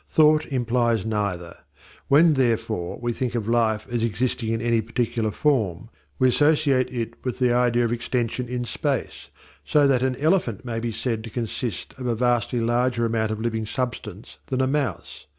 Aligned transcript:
Thought 0.09 0.47
implies 0.47 1.05
neither. 1.05 1.59
When, 2.07 2.33
therefore, 2.33 2.97
we 2.99 3.13
think 3.13 3.35
of 3.35 3.47
Life 3.47 3.85
as 3.87 4.01
existing 4.03 4.49
in 4.49 4.59
any 4.59 4.81
particular 4.81 5.29
form 5.29 5.89
we 6.17 6.27
associate 6.27 6.91
it 6.91 7.23
with 7.23 7.37
the 7.37 7.53
idea 7.53 7.85
of 7.85 7.91
extension 7.93 8.47
in 8.47 8.65
space, 8.65 9.29
so 9.63 9.85
that 9.85 10.01
an 10.01 10.15
elephant 10.15 10.65
may 10.65 10.79
be 10.79 10.91
said 10.91 11.23
to 11.25 11.29
consist 11.29 11.93
of 11.99 12.07
a 12.07 12.15
vastly 12.15 12.59
larger 12.61 13.05
amount 13.05 13.29
of 13.29 13.39
living 13.39 13.67
substance 13.67 14.39
than 14.47 14.59
a 14.61 14.65
mouse. 14.65 15.27